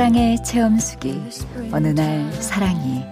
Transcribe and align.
사랑의 0.00 0.42
체험수기 0.42 1.20
어느 1.72 1.88
날 1.88 2.32
사랑이 2.32 3.04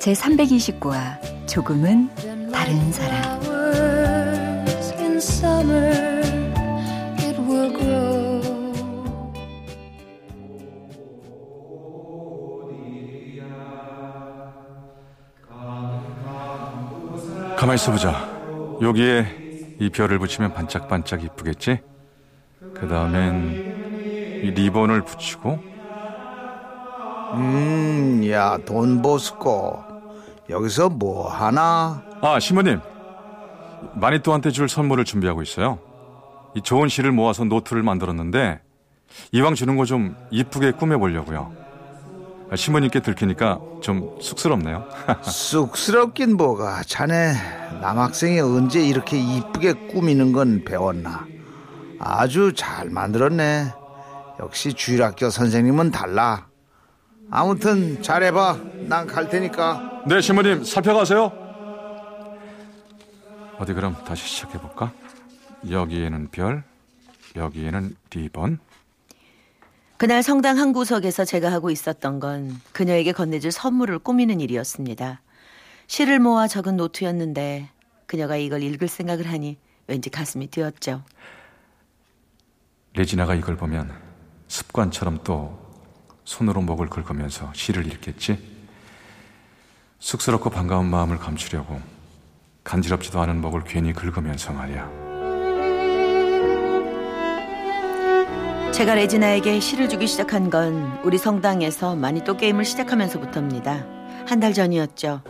제 0.00 0.12
329화 0.12 1.46
조금은 1.46 2.10
다른 2.50 2.92
사랑 2.92 3.40
가만히 17.56 17.76
있어 17.76 17.92
보자. 17.92 18.28
여기에 18.82 19.76
이 19.78 19.90
별을 19.90 20.18
붙이면 20.18 20.54
반짝반짝 20.54 21.22
이쁘겠지? 21.22 21.78
그 22.74 22.88
다음엔 22.88 24.42
이 24.42 24.50
리본을 24.50 25.02
붙이고 25.02 25.71
음, 27.34 28.22
야, 28.30 28.58
돈 28.64 29.00
보스코. 29.02 29.78
여기서 30.50 30.90
뭐 30.90 31.28
하나? 31.30 32.02
아 32.20 32.38
신부님 32.38 32.80
마니또한테 33.94 34.50
줄 34.50 34.68
선물을 34.68 35.04
준비하고 35.04 35.42
있어요. 35.42 35.78
이 36.54 36.60
좋은 36.60 36.88
시를 36.88 37.12
모아서 37.12 37.44
노트를 37.44 37.82
만들었는데 37.82 38.60
이왕 39.32 39.54
주는 39.54 39.76
거 39.76 39.84
좀 39.84 40.14
이쁘게 40.30 40.72
꾸며보려고요. 40.72 41.52
아, 42.50 42.56
신부님께 42.56 43.00
들키니까 43.00 43.60
좀 43.80 44.16
쑥스럽네요. 44.20 44.84
쑥스럽긴 45.22 46.36
뭐가. 46.36 46.82
자네 46.86 47.32
남학생이 47.80 48.40
언제 48.40 48.84
이렇게 48.84 49.18
이쁘게 49.18 49.72
꾸미는 49.88 50.32
건 50.32 50.62
배웠나? 50.64 51.26
아주 51.98 52.52
잘 52.54 52.90
만들었네. 52.90 53.72
역시 54.40 54.74
주일학교 54.74 55.30
선생님은 55.30 55.92
달라. 55.92 56.46
아무튼 57.34 58.02
잘해봐. 58.02 58.58
난 58.88 59.06
갈 59.06 59.26
테니까. 59.30 60.02
네 60.06 60.20
신부님 60.20 60.64
살펴가세요. 60.64 61.32
어디 63.58 63.72
그럼 63.72 63.96
다시 64.04 64.28
시작해볼까? 64.28 64.92
여기에는 65.70 66.28
별, 66.30 66.62
여기에는 67.34 67.96
리본. 68.10 68.58
그날 69.96 70.22
성당 70.22 70.58
한 70.58 70.74
구석에서 70.74 71.24
제가 71.24 71.50
하고 71.50 71.70
있었던 71.70 72.20
건 72.20 72.60
그녀에게 72.72 73.12
건네줄 73.12 73.50
선물을 73.50 74.00
꾸미는 74.00 74.40
일이었습니다. 74.40 75.22
시를 75.86 76.18
모아 76.18 76.46
적은 76.48 76.76
노트였는데 76.76 77.70
그녀가 78.06 78.36
이걸 78.36 78.62
읽을 78.62 78.88
생각을 78.88 79.30
하니 79.30 79.56
왠지 79.86 80.10
가슴이 80.10 80.48
뛰었죠. 80.48 81.02
레지나가 82.94 83.34
이걸 83.34 83.56
보면 83.56 83.90
습관처럼 84.48 85.20
또 85.24 85.61
손으로 86.24 86.60
목을 86.62 86.88
긁으면서 86.88 87.50
시를 87.54 87.86
읽겠지? 87.86 88.38
쑥스럽고 89.98 90.50
반가운 90.50 90.86
마음을 90.86 91.18
감추려고 91.18 91.80
간지럽지도 92.64 93.20
않은 93.20 93.40
목을 93.40 93.64
괜히 93.64 93.92
긁으면서 93.92 94.52
말이야. 94.52 95.02
제가 98.72 98.94
레지나에게 98.94 99.60
시를 99.60 99.88
주기 99.88 100.06
시작한 100.06 100.48
건 100.48 100.98
우리 101.04 101.18
성당에서 101.18 101.94
마니또 101.94 102.36
게임을 102.36 102.64
시작하면서부터입니다. 102.64 103.86
한 104.26 104.38
달 104.40 104.54
전이었죠. 104.54 105.20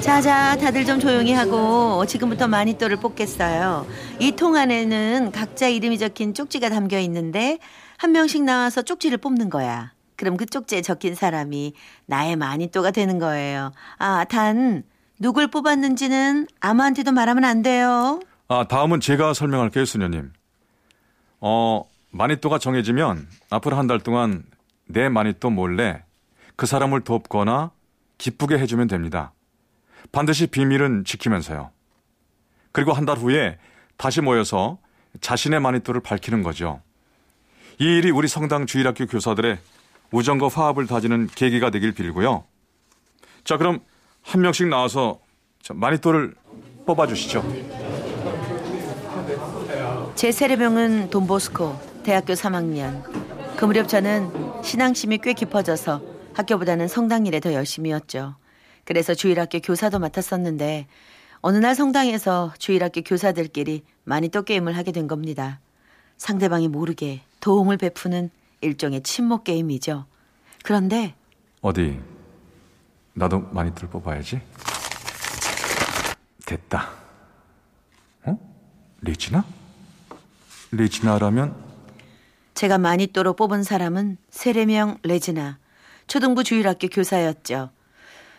자자, 0.00 0.56
다들 0.56 0.84
좀 0.84 1.00
조용히 1.00 1.32
하고 1.32 2.04
지금부터 2.06 2.46
마니또를 2.46 2.98
뽑겠어요. 2.98 3.86
이 4.20 4.32
통 4.32 4.54
안에는 4.56 5.32
각자 5.32 5.66
이름이 5.68 5.98
적힌 5.98 6.34
쪽지가 6.34 6.68
담겨 6.68 6.98
있는데 7.00 7.58
한 8.00 8.12
명씩 8.12 8.44
나와서 8.44 8.80
쪽지를 8.80 9.18
뽑는 9.18 9.50
거야. 9.50 9.92
그럼 10.16 10.38
그 10.38 10.46
쪽지에 10.46 10.80
적힌 10.80 11.14
사람이 11.14 11.74
나의 12.06 12.36
마니또가 12.36 12.92
되는 12.92 13.18
거예요. 13.18 13.72
아, 13.98 14.24
단 14.24 14.84
누굴 15.18 15.48
뽑았는지는 15.48 16.46
아무한테도 16.60 17.12
말하면 17.12 17.44
안 17.44 17.60
돼요. 17.60 18.20
아, 18.48 18.66
다음은 18.66 19.00
제가 19.00 19.34
설명할게요, 19.34 19.84
수녀님. 19.84 20.32
어, 21.42 21.84
마니또가 22.10 22.58
정해지면 22.58 23.28
앞으로 23.50 23.76
한 23.76 23.86
달 23.86 24.00
동안 24.00 24.44
내 24.86 25.10
마니또 25.10 25.50
몰래 25.50 26.02
그 26.56 26.64
사람을 26.64 27.02
돕거나 27.02 27.70
기쁘게 28.16 28.58
해주면 28.60 28.88
됩니다. 28.88 29.32
반드시 30.10 30.46
비밀은 30.46 31.04
지키면서요. 31.04 31.70
그리고 32.72 32.94
한 32.94 33.04
달 33.04 33.18
후에 33.18 33.58
다시 33.98 34.22
모여서 34.22 34.78
자신의 35.20 35.60
마니또를 35.60 36.00
밝히는 36.00 36.42
거죠. 36.42 36.80
이 37.80 37.84
일이 37.84 38.10
우리 38.10 38.28
성당 38.28 38.66
주일학교 38.66 39.06
교사들의 39.06 39.56
우정과 40.12 40.48
화합을 40.48 40.86
다지는 40.86 41.28
계기가 41.34 41.70
되길 41.70 41.92
빌고요. 41.92 42.44
자, 43.42 43.56
그럼 43.56 43.80
한 44.20 44.42
명씩 44.42 44.68
나와서 44.68 45.18
마니또를 45.72 46.34
뽑아 46.84 47.06
주시죠. 47.06 47.42
제 50.14 50.30
세례명은 50.30 51.08
돈보스코, 51.08 51.80
대학교 52.02 52.34
3학년. 52.34 53.02
그 53.56 53.64
무렵 53.64 53.88
저는 53.88 54.30
신앙심이 54.62 55.16
꽤 55.22 55.32
깊어져서 55.32 56.02
학교보다는 56.34 56.86
성당 56.86 57.24
일에 57.24 57.40
더 57.40 57.54
열심히였죠. 57.54 58.36
그래서 58.84 59.14
주일학교 59.14 59.58
교사도 59.58 59.98
맡았었는데 59.98 60.86
어느 61.40 61.56
날 61.56 61.74
성당에서 61.74 62.52
주일학교 62.58 63.00
교사들끼리 63.00 63.84
마니또 64.04 64.42
게임을 64.42 64.76
하게 64.76 64.92
된 64.92 65.08
겁니다. 65.08 65.60
상대방이 66.18 66.68
모르게 66.68 67.22
도움을 67.40 67.76
베푸는 67.76 68.30
일종의 68.60 69.02
침묵 69.02 69.44
게임이죠. 69.44 70.06
그런데 70.62 71.14
어디 71.62 71.98
나도 73.14 73.40
마니또를 73.50 73.90
뽑아야지. 73.90 74.40
됐다. 76.46 76.90
어? 78.24 78.38
리지나? 79.00 79.44
리지나라면 80.72 81.54
제가 82.54 82.78
마니또로 82.78 83.34
뽑은 83.34 83.62
사람은 83.62 84.18
세례명 84.28 84.98
레지나, 85.02 85.58
초등부 86.06 86.44
주일학교 86.44 86.88
교사였죠. 86.88 87.70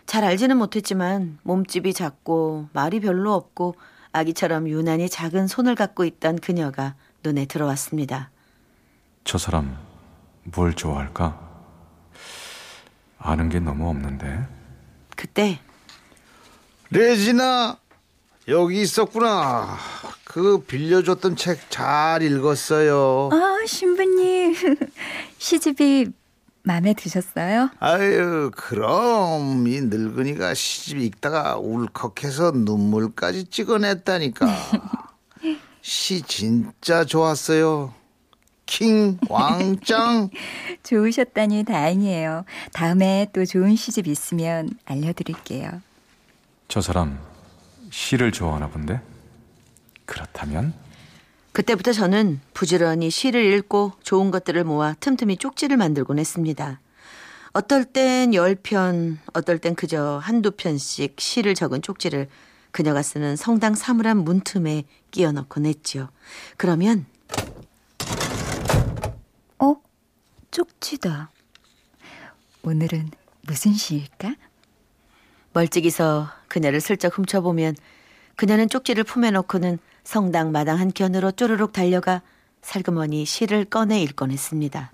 잘 0.06 0.24
알지는 0.24 0.58
못했지만 0.58 1.40
몸집이 1.44 1.94
작고 1.94 2.68
말이 2.74 3.00
별로 3.00 3.34
없고 3.34 3.76
아기처럼 4.12 4.68
유난히 4.68 5.10
작은 5.10 5.48
손을 5.48 5.76
갖고 5.76 6.04
있던 6.06 6.38
그녀가 6.40 6.96
눈에 7.24 7.46
들어왔습니다. 7.46 8.30
저 9.24 9.38
사람 9.38 9.78
뭘 10.44 10.74
좋아할까? 10.74 11.40
아는 13.20 13.50
게 13.50 13.60
너무 13.60 13.88
없는데. 13.90 14.48
그때 15.16 15.60
레지나 16.90 17.78
여기 18.48 18.82
있었구나. 18.82 19.78
그 20.24 20.60
빌려줬던 20.66 21.36
책 21.36 21.70
잘 21.70 22.22
읽었어요. 22.24 23.30
아 23.32 23.66
신부님 23.68 24.56
시집이 25.38 26.08
마음에 26.64 26.94
드셨어요? 26.94 27.70
아유 27.80 28.50
그럼 28.56 29.68
이 29.68 29.82
늙은이가 29.82 30.54
시집 30.54 30.98
읽다가 30.98 31.58
울컥해서 31.58 32.52
눈물까지 32.52 33.46
찍어냈다니까. 33.46 34.48
시 35.82 36.22
진짜 36.22 37.04
좋았어요. 37.06 37.94
킹 38.72 39.18
왕짱. 39.28 40.30
좋으셨다니 40.84 41.66
다행이에요. 41.66 42.46
다음에 42.72 43.28
또 43.34 43.44
좋은 43.44 43.76
시집 43.76 44.08
있으면 44.08 44.70
알려드릴게요. 44.86 45.82
저 46.70 46.80
사람 46.80 47.20
시를 47.90 48.32
좋아하나 48.32 48.70
본데? 48.70 49.02
그렇다면 50.06 50.74
그때부터 51.52 51.92
저는 51.92 52.40
부지런히 52.54 53.10
시를 53.10 53.44
읽고 53.44 53.92
좋은 54.04 54.32
것들을 54.32 54.64
모아 54.64 54.96
틈틈이 55.02 55.36
쪽지를 55.36 55.76
만들곤 55.76 56.18
했습니다. 56.18 56.80
어떨 57.52 57.84
땐열 57.84 58.56
편, 58.64 59.20
어떨 59.34 59.60
땐 59.60 59.76
그저 59.76 60.22
한두 60.24 60.52
편씩 60.52 61.20
시를 61.20 61.56
적은 61.56 61.82
쪽지를 61.82 62.30
그녀가 62.72 63.02
쓰는 63.02 63.36
성당 63.36 63.76
사물함 63.76 64.20
문틈에 64.20 64.86
끼워 65.12 65.34
넣곤 65.34 65.66
했지요. 65.66 66.08
그러면 66.56 67.06
어? 67.38 67.61
쪽지다. 70.52 71.32
오늘은 72.64 73.10
무슨 73.48 73.74
시일까? 73.74 74.36
멀찍이서 75.54 76.30
그녀를 76.48 76.80
슬쩍 76.82 77.18
훔쳐보면 77.18 77.76
그녀는 78.36 78.70
쪽지를 78.70 79.04
품에 79.04 79.32
넣고는 79.32 79.80
성당 80.04 80.52
마당 80.52 80.80
한켠으로 80.80 81.32
쪼르륵 81.32 81.74
달려가 81.74 82.22
살그머니 82.62 83.26
시를 83.26 83.66
꺼내 83.66 84.02
읽곤 84.02 84.32
했습니다. 84.32 84.92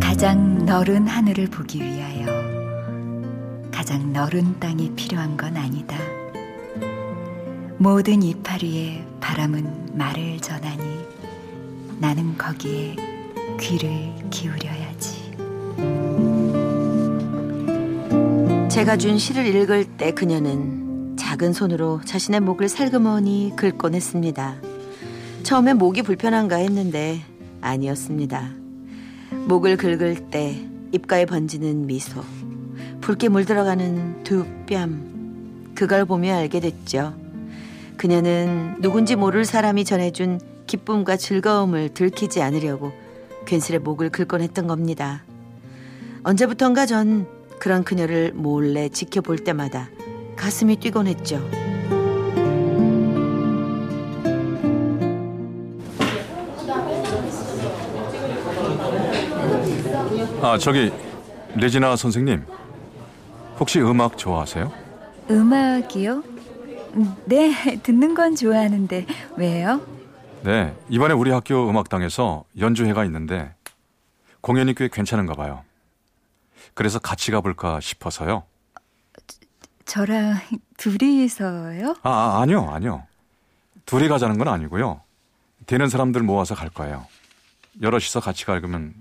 가장 0.00 0.64
너른 0.64 1.06
하늘을 1.06 1.48
보기 1.48 1.82
위하여 1.82 2.26
가장 3.70 4.12
너른 4.12 4.58
땅이 4.58 4.94
필요한 4.94 5.36
건 5.36 5.56
아니다. 5.56 6.13
모든 7.78 8.22
이파리에 8.22 9.04
바람은 9.20 9.96
말을 9.96 10.38
전하니 10.40 11.04
나는 11.98 12.38
거기에 12.38 12.96
귀를 13.60 14.14
기울여야지. 14.30 15.34
제가 18.70 18.96
준 18.96 19.18
시를 19.18 19.46
읽을 19.46 19.84
때 19.96 20.12
그녀는 20.12 21.16
작은 21.16 21.52
손으로 21.52 22.00
자신의 22.04 22.40
목을 22.40 22.68
살그머니 22.68 23.52
긁곤 23.56 23.94
했습니다. 23.94 24.56
처음에 25.42 25.74
목이 25.74 26.02
불편한가 26.02 26.56
했는데 26.56 27.20
아니었습니다. 27.60 28.50
목을 29.46 29.76
긁을 29.76 30.30
때 30.30 30.64
입가에 30.92 31.26
번지는 31.26 31.86
미소, 31.86 32.22
붉게 33.00 33.28
물들어가는 33.28 34.22
두 34.22 34.46
뺨, 34.66 35.72
그걸 35.74 36.04
보며 36.04 36.34
알게 36.34 36.60
됐죠. 36.60 37.23
그녀는 37.96 38.76
누군지 38.80 39.16
모를 39.16 39.44
사람이 39.44 39.84
전해준 39.84 40.40
기쁨과 40.66 41.16
즐거움을 41.16 41.90
들키지 41.90 42.42
않으려고 42.42 42.92
괜스레 43.46 43.78
목을 43.78 44.10
긁곤 44.10 44.40
했던 44.40 44.66
겁니다. 44.66 45.22
언제부턴가 46.22 46.86
전 46.86 47.26
그런 47.58 47.84
그녀를 47.84 48.32
몰래 48.34 48.88
지켜볼 48.88 49.38
때마다 49.38 49.88
가슴이 50.36 50.76
뛰곤 50.76 51.06
했죠. 51.06 51.40
아, 60.42 60.58
저기 60.58 60.92
레지나 61.56 61.96
선생님. 61.96 62.44
혹시 63.58 63.80
음악 63.80 64.18
좋아하세요? 64.18 64.70
음악이요? 65.30 66.33
음, 66.96 67.14
네, 67.26 67.52
듣는 67.82 68.14
건 68.14 68.34
좋아하는데 68.36 69.06
왜요? 69.36 69.80
네, 70.42 70.74
이번에 70.88 71.14
우리 71.14 71.30
학교 71.30 71.68
음악당에서 71.68 72.44
연주회가 72.58 73.04
있는데 73.06 73.54
공연이 74.40 74.74
꽤 74.74 74.88
괜찮은가 74.88 75.34
봐요. 75.34 75.64
그래서 76.74 76.98
같이 76.98 77.30
가볼까 77.30 77.80
싶어서요. 77.80 78.44
저 79.86 80.04
랑 80.04 80.38
둘이서요? 80.76 81.96
아, 82.02 82.10
아, 82.10 82.40
아니요, 82.42 82.68
아니요. 82.70 83.06
둘이 83.86 84.08
가자는 84.08 84.38
건 84.38 84.48
아니고요. 84.48 85.00
되는 85.66 85.88
사람들 85.88 86.22
모아서 86.22 86.54
갈 86.54 86.68
거예요. 86.70 87.06
여럿이서 87.82 88.20
같이 88.20 88.44
가려면 88.44 88.94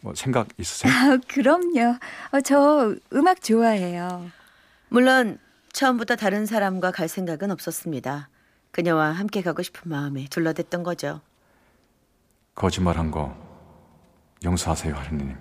뭐 0.00 0.14
생각 0.14 0.48
있으세요? 0.58 0.92
아, 0.92 1.18
그럼요. 1.28 1.96
어, 2.32 2.40
저 2.42 2.94
음악 3.12 3.42
좋아해요. 3.42 4.26
물론 4.88 5.38
처음부터 5.74 6.14
다른 6.14 6.46
사람과 6.46 6.92
갈 6.92 7.08
생각은 7.08 7.50
없었습니다. 7.50 8.28
그녀와 8.70 9.10
함께 9.10 9.42
가고 9.42 9.62
싶은 9.62 9.90
마음에 9.90 10.26
둘러댔던 10.30 10.84
거죠. 10.84 11.20
거짓말한 12.54 13.10
거 13.10 13.36
용서하세요, 14.44 14.94
하느님. 14.94 15.36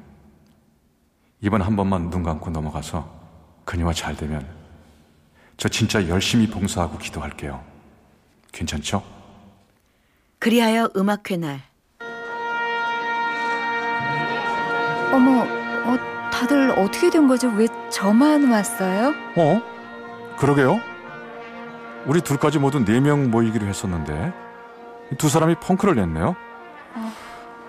이번 1.39 1.62
한 1.62 1.75
번만 1.75 2.09
눈 2.09 2.24
감고 2.24 2.50
넘어가서 2.50 3.07
그녀와 3.63 3.94
잘 3.94 4.18
되면 4.18 4.47
저 5.57 5.69
진짜 5.69 6.07
열심히 6.07 6.50
봉사하고 6.50 6.97
기도할게요. 6.97 7.63
괜찮죠? 8.51 9.03
그리하여 10.39 10.89
음악회 10.95 11.38
날 11.38 11.62
어머, 15.12 15.44
어, 15.44 16.31
다들 16.31 16.71
어떻게 16.71 17.12
된 17.12 17.27
거죠? 17.27 17.50
왜 17.50 17.68
저만 17.91 18.50
왔어요? 18.50 19.13
어? 19.38 19.73
그러게요. 20.38 20.80
우리 22.06 22.21
둘까지 22.21 22.59
모두 22.59 22.83
네 22.83 23.00
명 23.00 23.31
모이기로 23.31 23.65
했었는데 23.65 24.33
두 25.18 25.30
사람이 25.30 25.56
펑크를 25.56 25.95
냈네요. 25.95 26.35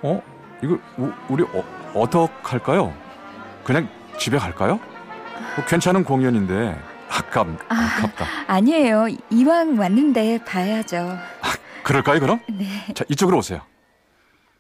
어? 0.03 0.23
이거 0.63 0.79
우, 0.99 1.13
우리 1.29 1.43
어, 1.45 1.65
어떡할까요? 1.95 2.93
그냥 3.65 3.89
집에 4.19 4.39
갈까요? 4.39 4.81
뭐 5.57 5.65
괜찮은 5.67 6.05
공연인데 6.05 6.79
아깝, 7.11 7.47
아깝다. 7.69 8.27
아니에요. 8.49 9.07
이왕 9.31 9.79
왔는데 9.79 10.45
봐야죠. 10.45 11.17
그럴까요, 11.85 12.19
그럼? 12.19 12.41
네. 12.49 12.67
자, 12.95 13.05
이쪽으로 13.09 13.39
오세요. 13.39 13.61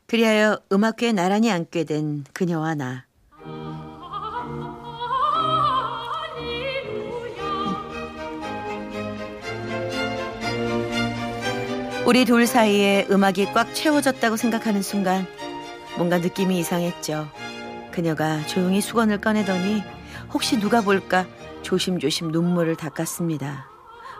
그리하여 0.06 0.60
음악회에 0.70 1.12
나란히 1.12 1.50
앉게 1.50 1.84
된 1.84 2.24
그녀와 2.32 2.74
나 2.74 3.06
우리 12.06 12.24
둘 12.24 12.46
사이에 12.46 13.06
음악이 13.10 13.52
꽉 13.54 13.72
채워졌다고 13.74 14.36
생각하는 14.36 14.82
순간 14.82 15.26
뭔가 15.96 16.18
느낌이 16.18 16.58
이상했죠. 16.58 17.28
그녀가 17.92 18.44
조용히 18.46 18.80
수건을 18.80 19.20
꺼내더니 19.20 19.82
혹시 20.32 20.58
누가 20.58 20.80
볼까 20.82 21.26
조심조심 21.62 22.28
눈물을 22.28 22.76
닦았습니다. 22.76 23.68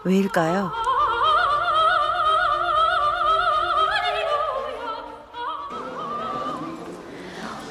왜일까요? 0.04 0.72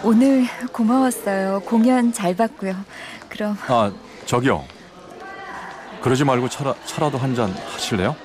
오늘 0.03 0.45
고마웠어요. 0.71 1.61
공연 1.61 2.11
잘 2.11 2.35
봤고요. 2.35 2.75
그럼 3.29 3.57
아, 3.67 3.91
저기요. 4.25 4.65
그러지 6.01 6.25
말고 6.25 6.49
차라, 6.49 6.73
차라도 6.85 7.17
한 7.17 7.33
잔 7.33 7.49
하실래요? 7.73 8.15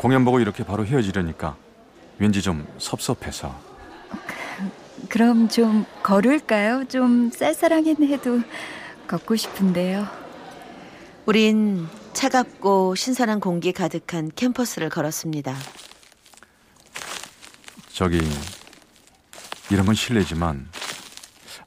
공연 0.00 0.24
보고 0.24 0.40
이렇게 0.40 0.64
바로 0.64 0.86
헤어지려니까 0.86 1.56
왠지 2.18 2.40
좀 2.40 2.66
섭섭해서. 2.78 3.54
그럼 5.10 5.46
좀 5.50 5.84
걸을까요? 6.02 6.86
좀 6.88 7.30
쌀쌀하긴 7.30 8.08
해도 8.08 8.40
걷고 9.06 9.36
싶은데요. 9.36 10.08
우린 11.26 11.86
차갑고 12.14 12.94
신선한 12.94 13.40
공기 13.40 13.72
가득한 13.72 14.30
캠퍼스를 14.34 14.88
걸었습니다. 14.88 15.54
저기 17.92 18.22
이런 19.70 19.84
건 19.84 19.94
실례지만 19.94 20.66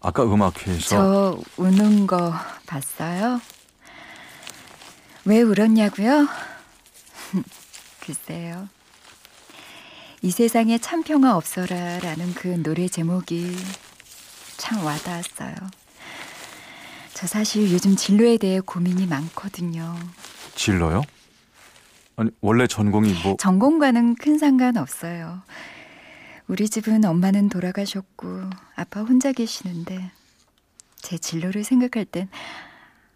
아까 0.02 0.24
음악회에서 0.24 0.88
저 0.90 1.40
우는 1.58 2.08
거 2.08 2.34
봤어요? 2.66 3.40
왜 5.24 5.44
울었냐고요? 5.44 6.28
글쎄요. 8.06 8.68
이 10.22 10.32
세상에 10.32 10.78
참 10.78 11.04
평화 11.04 11.36
없어라 11.36 12.00
라는 12.00 12.34
그 12.34 12.48
노래 12.62 12.88
제목이 12.88 13.56
참 14.58 14.84
와닿았어요. 14.84 15.56
저 17.14 17.28
사실 17.28 17.72
요즘 17.72 17.96
진로에 17.96 18.38
대해 18.38 18.60
고민이 18.60 19.08
많거든요. 19.08 19.96
진로요? 20.56 21.02
아니 22.16 22.30
원래 22.42 22.68
전공이 22.68 23.14
뭐 23.24 23.38
전공과는 23.38 24.16
큰 24.16 24.38
상관 24.38 24.78
없어요. 24.78 25.42
우리 26.48 26.68
집은 26.70 27.06
엄마는 27.06 27.50
돌아가셨고 27.50 28.50
아빠 28.76 29.02
혼자 29.02 29.32
계시는데 29.32 30.12
제 30.98 31.18
진로를 31.18 31.64
생각할 31.64 32.06
땐 32.06 32.30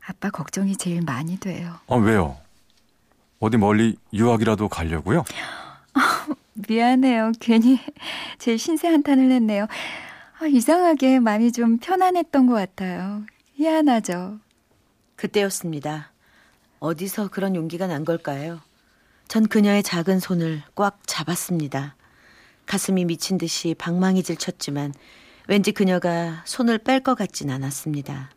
아빠 0.06 0.30
걱정이 0.30 0.78
제일 0.78 1.02
많이 1.02 1.38
돼요. 1.38 1.76
아, 1.88 1.96
왜요? 1.96 2.38
어디 3.40 3.58
멀리 3.58 3.96
유학이라도 4.14 4.68
가려고요? 4.70 5.24
미안해요. 6.68 7.34
괜히 7.40 7.80
제 8.40 8.58
신세 8.58 8.88
한탄을 8.88 9.32
했네요. 9.32 9.68
아, 10.40 10.46
이상하게 10.48 11.20
마음이 11.20 11.52
좀 11.52 11.78
편안했던 11.78 12.48
것 12.48 12.54
같아요. 12.54 13.24
희한하죠. 13.56 14.40
그때였습니다. 15.16 16.12
어디서 16.80 17.30
그런 17.30 17.56
용기가 17.56 17.88
난 17.88 18.06
걸까요? 18.06 18.60
전 19.28 19.48
그녀의 19.48 19.84
작은 19.84 20.20
손을 20.20 20.64
꽉 20.76 21.00
잡았습니다. 21.06 21.96
가슴이 22.66 23.06
미친 23.06 23.38
듯이 23.38 23.76
방망이 23.78 24.24
질 24.24 24.38
쳤지만 24.38 24.94
왠지 25.48 25.72
그녀가 25.72 26.44
손을 26.46 26.78
뺄 26.80 27.02
것 27.02 27.16
같진 27.16 27.50
않았습니다. 27.50 28.32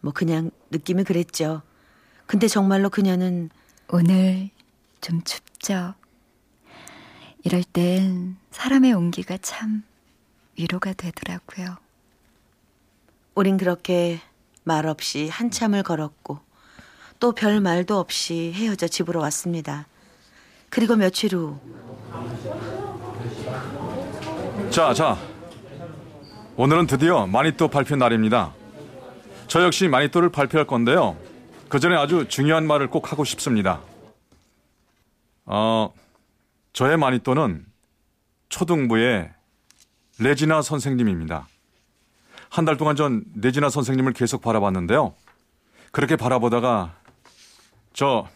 뭐 0.00 0.12
그냥 0.12 0.50
느낌이 0.70 1.04
그랬죠. 1.04 1.62
근데 2.26 2.46
정말로 2.46 2.90
그녀는 2.90 3.50
오늘 3.90 4.50
좀 5.00 5.22
춥죠? 5.22 5.94
이럴 7.44 7.62
땐 7.64 8.36
사람의 8.50 8.92
온기가 8.92 9.38
참 9.38 9.82
위로가 10.58 10.92
되더라고요. 10.92 11.76
우린 13.34 13.56
그렇게 13.56 14.20
말없이 14.64 15.28
한참을 15.28 15.82
걸었고 15.82 16.40
또 17.20 17.32
별 17.32 17.60
말도 17.60 17.98
없이 17.98 18.52
헤어져 18.54 18.86
집으로 18.88 19.20
왔습니다. 19.20 19.86
그리고 20.70 20.94
며칠 20.96 21.34
후 21.34 21.58
자, 24.70 24.92
자. 24.92 25.16
오늘은 26.56 26.86
드디어 26.88 27.26
마니또 27.26 27.68
발표 27.68 27.96
날입니다. 27.96 28.52
저 29.46 29.62
역시 29.62 29.88
마니또를 29.88 30.28
발표할 30.30 30.66
건데요. 30.66 31.16
그 31.68 31.80
전에 31.80 31.96
아주 31.96 32.26
중요한 32.28 32.66
말을 32.66 32.88
꼭 32.88 33.12
하고 33.12 33.24
싶습니다. 33.24 33.80
어, 35.44 35.92
저의 36.72 36.96
마니또는 36.96 37.66
초등부의 38.48 39.32
레지나 40.18 40.62
선생님입니다. 40.62 41.46
한 42.50 42.64
달 42.64 42.76
동안 42.78 42.96
전 42.96 43.24
레지나 43.36 43.68
선생님을 43.68 44.14
계속 44.14 44.40
바라봤는데요. 44.40 45.14
그렇게 45.92 46.16
바라보다가 46.16 46.94
저 47.92 48.26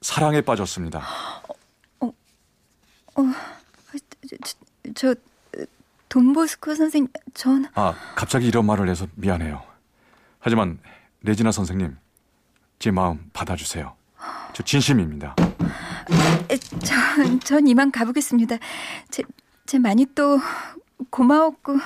사랑에 0.00 0.40
빠졌습니다. 0.40 1.02
저 4.94 5.14
돈보스코 6.08 6.74
선생님, 6.74 7.08
전 7.34 7.66
아, 7.74 7.94
갑자기 8.14 8.46
이런 8.46 8.66
말을 8.66 8.88
해서 8.88 9.06
미안해요. 9.14 9.62
하지만 10.38 10.78
레지나 11.24 11.52
선생님, 11.52 11.96
제 12.78 12.90
마음 12.90 13.30
받아주세요. 13.32 13.94
저 14.52 14.62
진심입니다. 14.62 15.36
에, 16.50 16.56
전, 16.56 17.40
전 17.40 17.66
이만 17.68 17.92
가보겠습니다. 17.92 18.56
제, 19.10 19.22
제 19.66 19.78
많이 19.78 20.04
또 20.14 20.38
고마웠고 21.10 21.78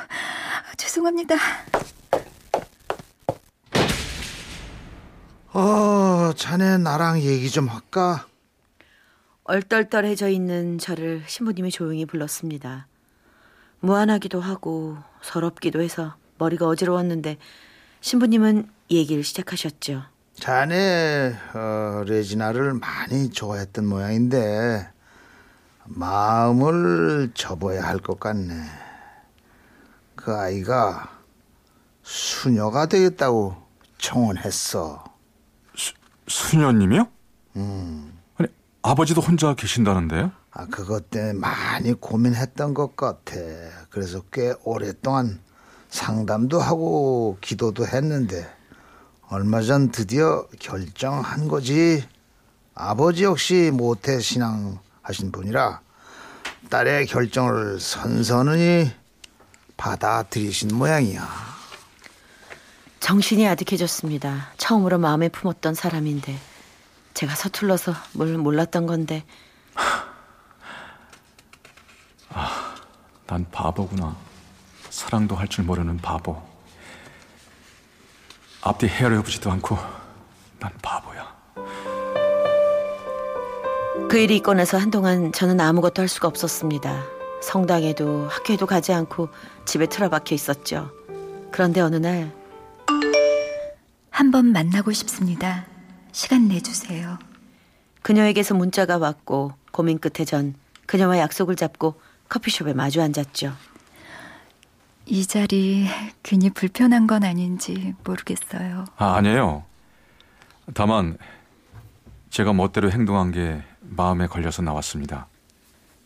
죄송합니다. 0.76 1.36
어, 5.52 6.32
자네 6.34 6.78
나랑 6.78 7.20
얘기 7.20 7.50
좀 7.50 7.68
할까? 7.68 8.26
얼떨떨해져 9.44 10.28
있는 10.28 10.78
저를 10.78 11.22
신부님이 11.26 11.70
조용히 11.70 12.04
불렀습니다. 12.04 12.88
무안하기도 13.80 14.40
하고 14.40 14.96
서럽기도 15.22 15.80
해서 15.80 16.16
머리가 16.38 16.66
어지러웠는데 16.66 17.38
신부님은 18.00 18.68
얘기를 18.90 19.24
시작하셨죠. 19.24 20.02
자네 20.34 21.34
어, 21.54 22.04
레지나를 22.06 22.74
많이 22.74 23.30
좋아했던 23.30 23.86
모양인데 23.86 24.88
마음을 25.86 27.30
접어야 27.34 27.82
할 27.86 27.98
것 28.00 28.20
같네. 28.20 28.54
그 30.14 30.34
아이가 30.34 31.10
수녀가 32.02 32.86
되겠다고 32.86 33.56
청혼했어. 33.98 35.04
수녀님이요? 36.28 37.08
아니, 37.54 38.48
아버지도 38.82 39.20
혼자 39.20 39.54
계신다는데요? 39.54 40.32
아, 40.50 40.66
그것 40.66 41.10
때문에 41.10 41.32
많이 41.34 41.92
고민했던 41.92 42.74
것 42.74 42.96
같아. 42.96 43.34
그래서 43.90 44.22
꽤 44.32 44.52
오랫동안 44.64 45.40
상담도 45.96 46.60
하고 46.60 47.38
기도도 47.40 47.86
했는데 47.86 48.46
얼마 49.28 49.62
전 49.62 49.90
드디어 49.90 50.46
결정한 50.60 51.48
거지. 51.48 52.06
아버지 52.74 53.24
역시 53.24 53.70
모태 53.72 54.20
신앙 54.20 54.78
하신 55.00 55.32
분이라 55.32 55.80
딸의 56.68 57.06
결정을 57.06 57.80
선선히 57.80 58.92
받아들이신 59.78 60.76
모양이야. 60.76 61.26
정신이 63.00 63.48
아득해졌습니다. 63.48 64.52
처음으로 64.58 64.98
마음에 64.98 65.30
품었던 65.30 65.74
사람인데 65.74 66.38
제가 67.14 67.34
서툴러서 67.34 67.94
뭘 68.12 68.36
몰랐던 68.36 68.86
건데 68.86 69.24
난 73.26 73.46
바보구나. 73.50 74.25
사랑도 75.06 75.36
할 75.36 75.46
줄 75.46 75.64
모르는 75.64 75.98
바보. 75.98 76.42
앞뒤 78.60 78.88
헤아려보지도 78.88 79.52
않고 79.52 79.78
난 80.58 80.72
바보야. 80.82 81.32
그 84.10 84.18
일이 84.18 84.34
있고 84.36 84.52
나서 84.54 84.78
한동안 84.78 85.30
저는 85.30 85.60
아무것도 85.60 86.02
할 86.02 86.08
수가 86.08 86.26
없었습니다. 86.26 87.04
성당에도 87.40 88.26
학교에도 88.28 88.66
가지 88.66 88.92
않고 88.92 89.28
집에 89.64 89.86
틀어박혀 89.86 90.34
있었죠. 90.34 90.90
그런데 91.52 91.80
어느 91.80 91.96
날 91.96 92.32
한 94.10 94.30
번 94.32 94.46
만나고 94.46 94.92
싶습니다. 94.92 95.66
시간 96.10 96.48
내주세요. 96.48 97.18
그녀에게서 98.02 98.54
문자가 98.54 98.96
왔고 98.98 99.52
고민 99.70 99.98
끝에 99.98 100.25
전 100.25 100.54
그녀와 100.86 101.18
약속을 101.18 101.54
잡고 101.54 102.00
커피숍에 102.28 102.72
마주 102.72 103.00
앉았죠. 103.02 103.52
이 105.06 105.25
자리 105.25 105.86
괜히 106.22 106.50
불편한 106.50 107.06
건 107.06 107.22
아닌지 107.22 107.94
모르겠어요. 108.04 108.86
아, 108.96 109.14
아니에요. 109.14 109.64
다만 110.75 111.16
제가 112.30 112.52
멋대로 112.52 112.90
행동한 112.90 113.30
게 113.30 113.62
마음에 113.80 114.26
걸려서 114.26 114.62
나왔습니다. 114.62 115.28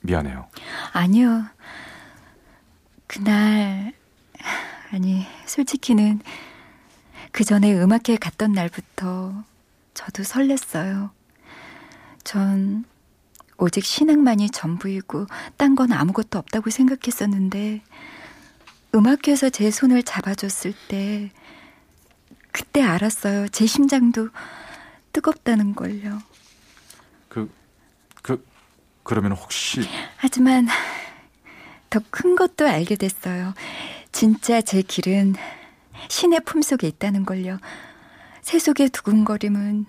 미안해요. 0.02 0.49
아니요. 0.92 1.45
그날 3.07 3.92
아니 4.92 5.26
솔직히는 5.47 6.21
그 7.33 7.42
전에 7.45 7.73
음악회 7.75 8.16
갔던 8.16 8.52
날부터 8.52 9.45
저도 9.95 10.23
설렜어요. 10.23 11.11
전 12.23 12.85
오직 13.57 13.85
신앙만이 13.85 14.50
전부이고 14.50 15.26
딴 15.57 15.75
건 15.75 15.92
아무것도 15.92 16.38
없다고 16.38 16.71
생각했었는데 16.71 17.83
음악회에서 18.94 19.50
제 19.50 19.70
손을 19.70 20.02
잡아줬을 20.02 20.75
때 20.88 21.30
그때 22.52 22.82
알았어요. 22.82 23.49
제 23.49 23.66
심장도 23.66 24.28
뜨겁다는 25.12 25.75
걸요. 25.75 26.20
그, 27.28 27.50
그, 28.23 28.44
그러면 29.02 29.32
혹시 29.32 29.80
하지만 30.16 30.66
더 31.88 32.00
큰 32.11 32.37
것도 32.37 32.66
알게 32.68 32.97
됐어요. 32.97 33.54
진짜 34.12 34.61
제 34.61 34.82
길은 34.82 35.35
신의 36.09 36.40
품속에 36.44 36.87
있다는 36.87 37.25
걸요. 37.25 37.59
새 38.42 38.59
속의 38.59 38.90
두근거림은 38.90 39.87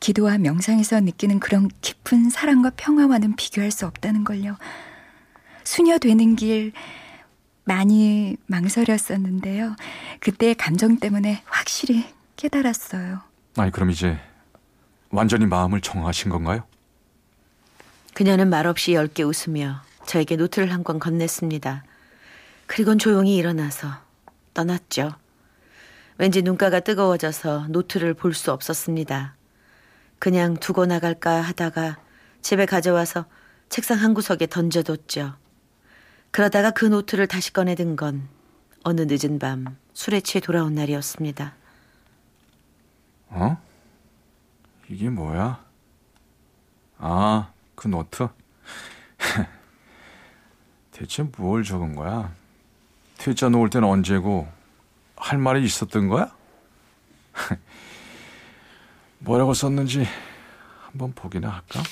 기도와 0.00 0.38
명상에서 0.38 1.00
느끼는 1.00 1.40
그런 1.40 1.68
깊은 1.80 2.30
사랑과 2.30 2.70
평화와는 2.76 3.34
비교할 3.36 3.70
수 3.70 3.86
없다는 3.86 4.24
걸요. 4.24 4.56
수녀 5.64 5.98
되는 5.98 6.36
길 6.36 6.72
많이 7.70 8.36
망설였었는데요. 8.46 9.74
그때의 10.20 10.54
감정 10.54 10.98
때문에 10.98 11.42
확실히 11.46 12.04
깨달았어요. 12.36 13.20
아니 13.56 13.72
그럼 13.72 13.90
이제 13.90 14.18
완전히 15.10 15.46
마음을 15.46 15.80
정하신 15.80 16.30
건가요? 16.30 16.62
그녀는 18.14 18.48
말없이 18.48 18.94
엷게 18.94 19.24
웃으며 19.24 19.82
저에게 20.06 20.36
노트를 20.36 20.72
한 20.72 20.84
권 20.84 21.00
건넸습니다. 21.00 21.82
그리곤 22.66 22.98
조용히 22.98 23.36
일어나서 23.36 23.88
떠났죠. 24.54 25.12
왠지 26.18 26.42
눈가가 26.42 26.80
뜨거워져서 26.80 27.66
노트를 27.68 28.14
볼 28.14 28.32
수 28.32 28.52
없었습니다. 28.52 29.34
그냥 30.20 30.54
두고 30.56 30.86
나갈까 30.86 31.40
하다가 31.42 31.98
집에 32.42 32.64
가져와서 32.64 33.26
책상 33.68 33.98
한 33.98 34.14
구석에 34.14 34.46
던져뒀죠. 34.46 35.34
그러다가 36.30 36.70
그 36.70 36.84
노트를 36.84 37.26
다시 37.26 37.52
꺼내든 37.52 37.96
건 37.96 38.28
어느 38.84 39.02
늦은 39.08 39.38
밤 39.38 39.76
술에 39.94 40.20
취해 40.20 40.40
돌아온 40.40 40.74
날이었습니다. 40.74 41.54
어? 43.28 43.56
이게 44.88 45.08
뭐야? 45.08 45.64
아, 46.98 47.52
그 47.74 47.88
노트? 47.88 48.28
대체 50.92 51.22
뭘 51.36 51.64
적은 51.64 51.94
거야? 51.94 52.32
퇴짜 53.18 53.48
놓을 53.48 53.70
때는 53.70 53.88
언제고 53.88 54.46
할 55.16 55.38
말이 55.38 55.64
있었던 55.64 56.08
거야? 56.08 56.34
뭐라고 59.18 59.54
썼는지 59.54 60.06
한번 60.84 61.12
보기나 61.14 61.48
할까? 61.50 61.82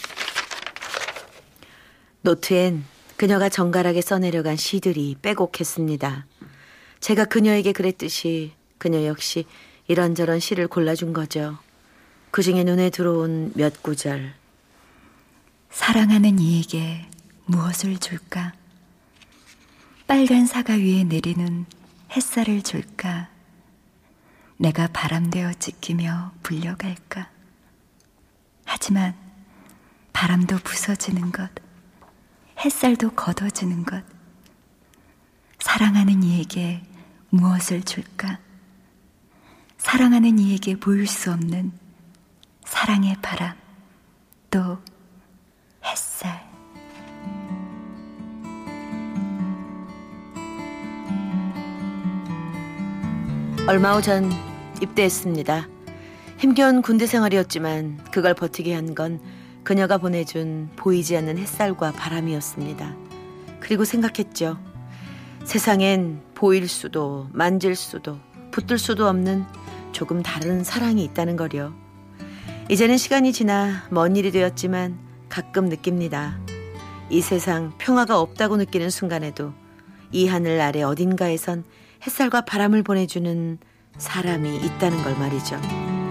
노트엔 2.23 2.85
그녀가 3.16 3.49
정갈하게 3.49 4.00
써내려간 4.00 4.56
시들이 4.56 5.16
빼곡했습니다. 5.23 6.26
제가 7.00 7.26
그녀에게 7.26 7.73
그랬듯이 7.73 8.52
그녀 8.78 9.04
역시 9.04 9.47
이런저런 9.87 10.40
시를 10.40 10.66
골라준 10.66 11.12
거죠. 11.12 11.59
그 12.30 12.42
중에 12.42 12.64
눈에 12.64 12.90
들어온 12.90 13.52
몇 13.54 13.83
구절. 13.83 14.35
사랑하는 15.71 16.38
이에게 16.38 17.06
무엇을 17.47 17.99
줄까? 17.99 18.52
빨간 20.06 20.47
사과 20.47 20.75
위에 20.75 21.04
내리는 21.04 21.66
햇살을 22.11 22.62
줄까? 22.62 23.28
내가 24.56 24.88
바람되어 24.88 25.54
찍히며 25.54 26.33
불려갈까? 26.42 27.28
하지만 28.64 29.14
바람도 30.12 30.59
부서지는 30.59 31.33
것, 31.33 31.50
햇살도 32.64 33.11
걷어지는 33.11 33.85
것, 33.85 34.02
사랑하는 35.61 36.23
이에게 36.23 36.83
무엇을 37.30 37.83
줄까? 37.83 38.38
사랑하는 39.76 40.38
이에게 40.38 40.75
보일 40.76 41.06
수 41.06 41.30
없는 41.30 41.73
사랑의 42.64 43.16
바람, 43.21 43.54
또 44.50 44.78
햇살. 45.85 46.42
얼마 53.68 53.94
후 53.94 54.00
전 54.00 54.30
입대했습니다. 54.83 55.68
힘겨운 56.38 56.83
군대 56.83 57.06
생활이었지만 57.06 58.04
그걸 58.11 58.35
버티게 58.35 58.75
한건 58.75 59.21
그녀가 59.64 59.97
보내준 59.99 60.68
보이지 60.76 61.16
않는 61.16 61.38
햇살과 61.38 61.92
바람이었습니다. 61.92 62.94
그리고 63.61 63.85
생각했죠. 63.85 64.59
세상엔 65.44 66.21
보일 66.35 66.68
수도 66.68 67.28
만질 67.33 67.75
수도 67.75 68.18
붙들 68.50 68.78
수도 68.78 69.09
없는 69.09 69.44
조금 69.92 70.23
다른 70.23 70.62
사랑이 70.62 71.02
있다는 71.04 71.37
거려. 71.37 71.73
이제는 72.71 72.97
시간이 72.99 73.33
지나 73.33 73.85
먼 73.90 74.16
일이 74.16 74.30
되었지만 74.30 74.99
가끔 75.28 75.68
느낍니다. 75.68 76.38
이 77.11 77.21
세상 77.21 77.73
평화가 77.78 78.21
없다고 78.21 78.56
느끼는 78.56 78.90
순간에도 78.90 79.52
이 80.12 80.26
하늘 80.26 80.61
아래 80.61 80.83
어딘가에선 80.83 81.64
햇살과 82.06 82.42
바람을 82.42 82.83
보내주는 82.83 83.59
사람이 83.97 84.56
있다는 84.56 85.02
걸 85.02 85.16
말이죠. 85.18 86.03